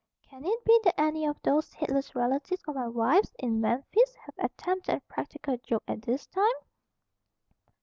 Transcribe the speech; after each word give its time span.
"Can 0.27 0.45
it 0.45 0.65
be 0.65 0.79
that 0.83 0.99
any 0.99 1.27
of 1.27 1.39
those 1.43 1.73
heedless 1.73 2.15
relatives 2.15 2.63
of 2.67 2.73
my 2.73 2.87
wife's 2.87 3.35
in 3.37 3.61
Memphis 3.61 4.15
have 4.15 4.33
attempted 4.39 4.95
a 4.95 4.99
practical 5.01 5.57
joke 5.59 5.83
at 5.87 6.01
this 6.01 6.25
time?" 6.25 6.51